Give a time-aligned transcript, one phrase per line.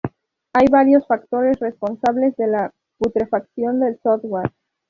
[0.53, 4.51] Hay varios factores responsables de la putrefacción del software.